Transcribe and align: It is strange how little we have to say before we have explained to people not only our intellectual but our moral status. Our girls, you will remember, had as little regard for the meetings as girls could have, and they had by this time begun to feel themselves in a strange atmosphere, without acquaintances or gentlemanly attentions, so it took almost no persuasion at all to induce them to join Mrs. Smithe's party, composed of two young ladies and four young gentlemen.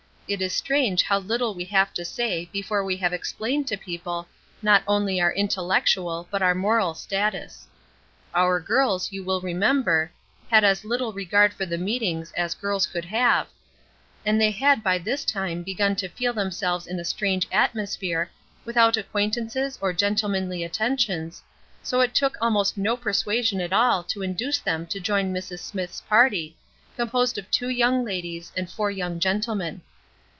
It 0.27 0.41
is 0.41 0.53
strange 0.53 1.03
how 1.03 1.19
little 1.19 1.53
we 1.53 1.65
have 1.65 1.93
to 1.93 2.05
say 2.05 2.49
before 2.53 2.85
we 2.85 2.95
have 2.95 3.11
explained 3.11 3.67
to 3.67 3.75
people 3.75 4.29
not 4.61 4.81
only 4.87 5.19
our 5.19 5.33
intellectual 5.33 6.25
but 6.31 6.41
our 6.41 6.55
moral 6.55 6.93
status. 6.93 7.67
Our 8.33 8.61
girls, 8.61 9.11
you 9.11 9.25
will 9.25 9.41
remember, 9.41 10.09
had 10.49 10.63
as 10.63 10.85
little 10.85 11.11
regard 11.11 11.53
for 11.53 11.65
the 11.65 11.77
meetings 11.77 12.31
as 12.37 12.53
girls 12.53 12.87
could 12.87 13.03
have, 13.03 13.47
and 14.25 14.39
they 14.39 14.51
had 14.51 14.81
by 14.81 14.99
this 14.99 15.25
time 15.25 15.63
begun 15.63 15.97
to 15.97 16.07
feel 16.07 16.31
themselves 16.31 16.87
in 16.87 16.97
a 16.97 17.03
strange 17.03 17.45
atmosphere, 17.51 18.29
without 18.63 18.95
acquaintances 18.95 19.77
or 19.81 19.91
gentlemanly 19.91 20.63
attentions, 20.63 21.43
so 21.83 21.99
it 21.99 22.15
took 22.15 22.37
almost 22.39 22.77
no 22.77 22.95
persuasion 22.95 23.59
at 23.59 23.73
all 23.73 24.01
to 24.05 24.21
induce 24.21 24.59
them 24.59 24.87
to 24.87 24.99
join 25.01 25.33
Mrs. 25.33 25.59
Smithe's 25.59 25.99
party, 25.99 26.55
composed 26.95 27.37
of 27.37 27.51
two 27.51 27.67
young 27.67 28.05
ladies 28.05 28.53
and 28.55 28.69
four 28.69 28.89
young 28.89 29.19
gentlemen. 29.19 29.81